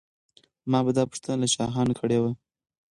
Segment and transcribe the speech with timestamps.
[0.71, 2.33] ما به دا پوښتنه له شاهانو کړې وي.